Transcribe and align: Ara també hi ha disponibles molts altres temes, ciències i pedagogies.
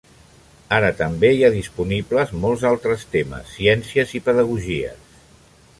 Ara 0.77 0.87
també 1.01 1.29
hi 1.35 1.43
ha 1.47 1.51
disponibles 1.57 2.33
molts 2.45 2.65
altres 2.71 3.07
temes, 3.17 3.53
ciències 3.59 4.17
i 4.21 4.25
pedagogies. 4.31 5.19